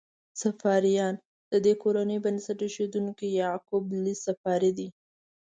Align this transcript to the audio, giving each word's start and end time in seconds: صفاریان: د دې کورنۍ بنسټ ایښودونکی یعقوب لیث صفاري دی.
صفاریان: 0.41 1.15
د 1.51 1.53
دې 1.65 1.73
کورنۍ 1.81 2.17
بنسټ 2.25 2.59
ایښودونکی 2.63 3.27
یعقوب 3.41 3.83
لیث 4.03 4.19
صفاري 4.27 4.71
دی. 4.77 4.87